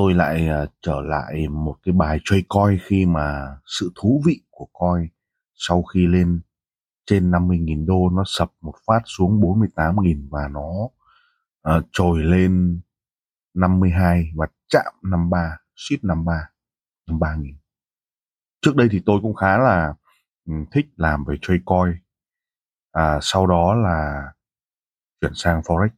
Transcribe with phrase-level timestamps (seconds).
[0.00, 4.40] tôi lại uh, trở lại một cái bài chơi coi khi mà sự thú vị
[4.50, 5.08] của coi
[5.54, 6.40] sau khi lên
[7.06, 10.70] trên 50.000 đô nó sập một phát xuống 48.000 và nó
[11.76, 12.80] uh, trồi lên
[13.54, 16.48] 52 và chạm 53, ship 53,
[17.06, 17.54] 53.000.
[18.62, 19.94] Trước đây thì tôi cũng khá là
[20.46, 21.94] ừ, thích làm về chơi coi.
[22.92, 24.22] À, sau đó là
[25.20, 25.88] chuyển sang Forex.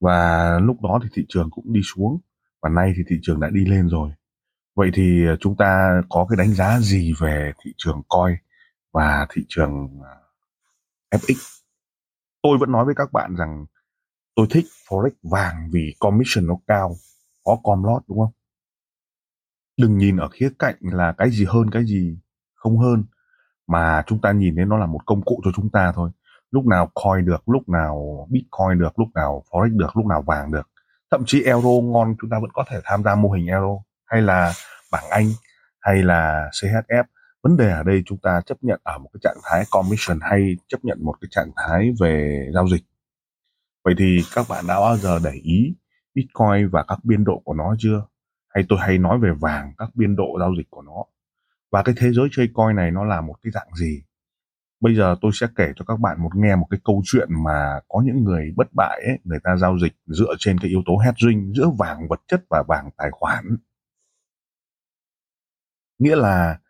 [0.00, 2.20] Và lúc đó thì thị trường cũng đi xuống
[2.62, 4.10] và nay thì thị trường đã đi lên rồi.
[4.76, 8.36] Vậy thì à, chúng ta có cái đánh giá gì về thị trường coi
[8.92, 10.14] và thị trường à,
[11.18, 11.60] FX
[12.42, 13.66] tôi vẫn nói với các bạn rằng
[14.34, 16.94] tôi thích forex vàng vì commission nó cao,
[17.44, 18.32] có com lót đúng không?
[19.76, 22.18] Đừng nhìn ở khía cạnh là cái gì hơn, cái gì
[22.54, 23.04] không hơn,
[23.66, 26.10] mà chúng ta nhìn thấy nó là một công cụ cho chúng ta thôi.
[26.50, 30.52] Lúc nào coin được, lúc nào bitcoin được, lúc nào forex được, lúc nào vàng
[30.52, 30.70] được
[31.10, 34.22] thậm chí euro ngon, chúng ta vẫn có thể tham gia mô hình euro, hay
[34.22, 34.52] là
[34.92, 35.26] bảng Anh,
[35.80, 37.04] hay là CHF
[37.42, 40.56] vấn đề ở đây chúng ta chấp nhận ở một cái trạng thái commission hay
[40.68, 42.82] chấp nhận một cái trạng thái về giao dịch.
[43.84, 45.74] Vậy thì các bạn đã bao giờ để ý
[46.14, 48.06] Bitcoin và các biên độ của nó chưa?
[48.48, 51.04] Hay tôi hay nói về vàng, các biên độ giao dịch của nó?
[51.72, 54.02] Và cái thế giới chơi coin này nó là một cái dạng gì?
[54.80, 57.80] Bây giờ tôi sẽ kể cho các bạn một nghe một cái câu chuyện mà
[57.88, 60.98] có những người bất bại ấy, người ta giao dịch dựa trên cái yếu tố
[60.98, 63.44] hedging giữa vàng vật chất và vàng tài khoản.
[65.98, 66.60] Nghĩa là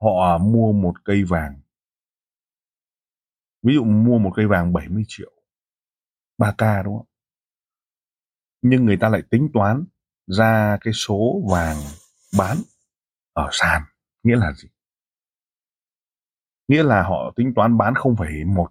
[0.00, 1.60] họ mua một cây vàng.
[3.62, 5.32] Ví dụ mua một cây vàng 70 triệu
[6.38, 7.06] 3k đúng không?
[8.62, 9.84] Nhưng người ta lại tính toán
[10.26, 11.76] ra cái số vàng
[12.38, 12.56] bán
[13.32, 13.82] ở sàn.
[14.22, 14.68] Nghĩa là gì?
[16.68, 18.66] Nghĩa là họ tính toán bán 0,1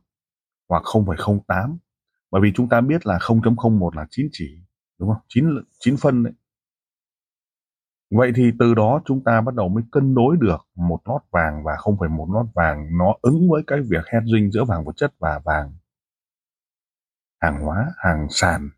[0.69, 1.77] hoặc 0,08
[2.31, 4.63] bởi vì chúng ta biết là 0.01 là 9 chỉ
[4.99, 5.21] đúng không?
[5.27, 5.45] 9
[5.79, 6.33] 9 phân đấy.
[8.11, 11.63] Vậy thì từ đó chúng ta bắt đầu mới cân đối được một lót vàng
[11.63, 15.41] và 0,1 lót vàng nó ứng với cái việc hedging giữa vàng vật chất và
[15.45, 15.73] vàng
[17.41, 18.69] hàng hóa hàng sàn.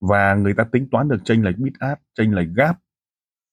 [0.00, 2.76] Và người ta tính toán được chênh lệch bid ask chênh lệch gap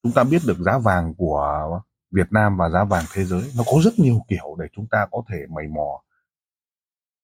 [0.03, 3.51] chúng ta biết được giá vàng của Việt Nam và giá vàng thế giới.
[3.57, 6.03] Nó có rất nhiều kiểu để chúng ta có thể mày mò.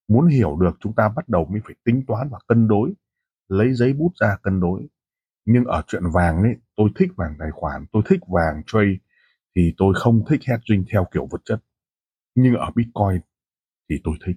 [0.07, 2.93] Muốn hiểu được chúng ta bắt đầu mới phải tính toán và cân đối
[3.47, 4.87] lấy giấy bút ra cân đối.
[5.45, 8.95] Nhưng ở chuyện vàng ấy tôi thích vàng tài khoản tôi thích vàng trade
[9.55, 11.59] thì tôi không thích hedging theo kiểu vật chất.
[12.35, 13.21] Nhưng ở bitcoin
[13.89, 14.35] thì tôi thích.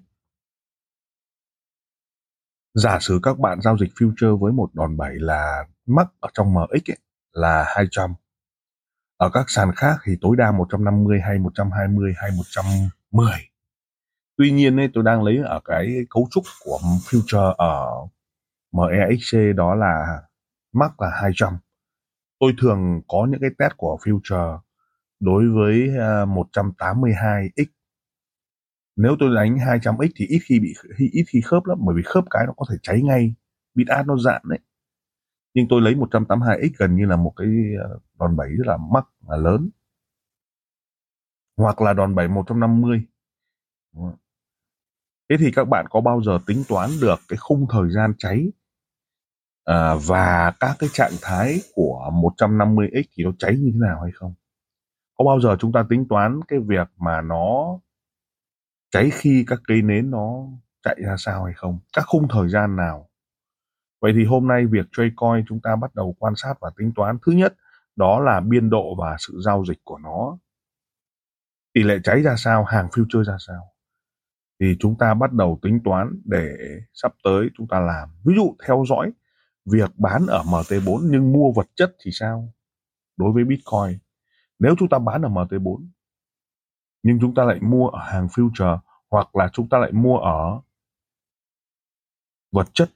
[2.75, 6.55] Giả sử các bạn giao dịch future với một đòn bẩy là mắc ở trong
[6.55, 6.99] MX ấy,
[7.33, 8.15] là 200
[9.19, 13.33] ở các sàn khác thì tối đa 150 hay 120 hay 110.
[14.37, 16.79] Tuy nhiên ấy, tôi đang lấy ở cái cấu trúc của
[17.11, 17.87] future ở
[18.73, 20.23] MEXC đó là
[20.73, 21.59] max là 200.
[22.41, 24.59] Tôi thường có những cái test của future
[25.21, 27.67] đối với à, 182x.
[28.97, 30.75] Nếu tôi đánh 200x thì ít khi bị
[31.13, 33.35] ít khi khớp lắm bởi vì khớp cái nó có thể cháy ngay,
[33.75, 34.59] bit ad nó dạn đấy
[35.59, 37.49] nhưng tôi lấy 182x gần như là một cái
[37.83, 39.71] ờ, đòn bẩy rất là mắc là lớn.
[41.57, 43.07] Hoặc là đòn bẩy 150
[45.31, 48.47] thế thì các bạn có bao giờ tính toán được cái khung thời gian cháy
[49.65, 54.13] à, và các cái trạng thái của 150x thì nó cháy như thế nào hay
[54.15, 54.35] không?
[55.19, 57.79] Có bao giờ chúng ta tính toán cái việc mà nó
[58.91, 60.45] cháy khi các cây nến nó
[60.83, 61.79] chạy ra sao hay không?
[61.93, 63.08] Các khung thời gian nào
[64.01, 66.93] Vậy thì hôm nay việc trade coin chúng ta bắt đầu quan sát và tính
[66.97, 67.19] toán.
[67.27, 67.55] Thứ nhất,
[67.97, 70.39] đó là biên độ và sự giao dịch của nó.
[71.75, 73.73] Tỷ lệ cháy ra sao, hàng future ra sao.
[74.61, 76.57] Thì chúng ta bắt đầu tính toán để
[76.95, 78.09] sắp tới chúng ta làm.
[78.25, 79.13] Ví dụ theo dõi
[79.71, 82.53] việc bán ở MT4 nhưng mua vật chất thì sao?
[83.17, 83.99] Đối với Bitcoin.
[84.59, 85.87] Nếu chúng ta bán ở MT4
[87.03, 88.79] nhưng chúng ta lại mua ở hàng future
[89.11, 90.61] hoặc là chúng ta lại mua ở
[92.53, 92.91] vật chất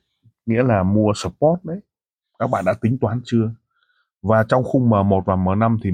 [0.46, 1.80] nghĩa là mua support đấy.
[2.38, 3.50] Các bạn đã tính toán chưa?
[4.22, 5.90] Và trong khung M1 và M5 thì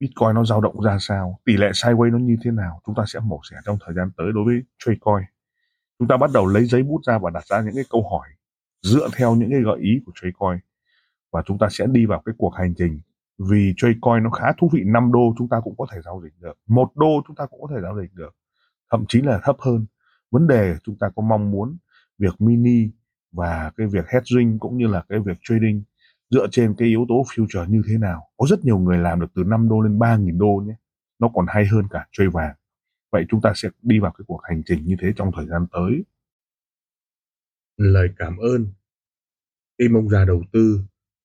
[0.00, 1.40] Bitcoin nó dao động ra sao?
[1.44, 2.80] Tỷ lệ sideways nó như thế nào?
[2.86, 5.26] Chúng ta sẽ mổ xẻ trong thời gian tới đối với Tradecoin.
[5.98, 8.28] Chúng ta bắt đầu lấy giấy bút ra và đặt ra những cái câu hỏi
[8.82, 10.60] dựa theo những cái gợi ý của Tradecoin.
[11.32, 13.00] Và chúng ta sẽ đi vào cái cuộc hành trình.
[13.50, 16.32] Vì Tradecoin nó khá thú vị 5 đô chúng ta cũng có thể giao dịch
[16.38, 16.58] được.
[16.66, 18.36] Một đô chúng ta cũng có thể giao dịch được.
[18.90, 19.86] Thậm chí là thấp hơn.
[20.30, 21.76] Vấn đề chúng ta có mong muốn
[22.18, 22.90] việc mini
[23.32, 25.82] và cái việc hedging cũng như là cái việc trading
[26.30, 28.28] dựa trên cái yếu tố future như thế nào.
[28.36, 30.74] Có rất nhiều người làm được từ 5 đô lên 3.000 đô nhé.
[31.18, 32.54] Nó còn hay hơn cả chơi vàng.
[33.12, 35.66] Vậy chúng ta sẽ đi vào cái cuộc hành trình như thế trong thời gian
[35.72, 36.04] tới.
[37.76, 38.66] Lời cảm ơn.
[39.78, 40.80] Tim ông già đầu tư,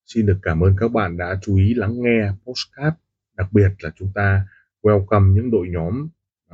[0.06, 2.96] xin được cảm ơn các bạn đã chú ý lắng nghe postcard
[3.38, 4.48] đặc biệt là chúng ta
[4.81, 6.07] welcome những đội nhóm